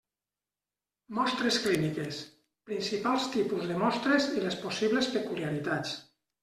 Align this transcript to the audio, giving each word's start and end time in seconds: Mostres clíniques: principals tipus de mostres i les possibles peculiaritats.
Mostres 1.17 1.59
clíniques: 1.65 2.23
principals 2.71 3.29
tipus 3.37 3.71
de 3.75 3.79
mostres 3.87 4.31
i 4.41 4.45
les 4.49 4.61
possibles 4.67 5.17
peculiaritats. 5.19 5.99